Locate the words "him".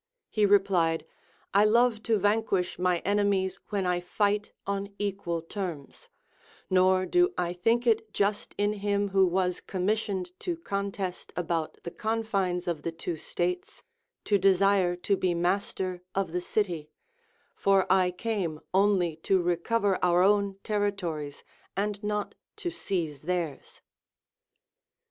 8.73-9.09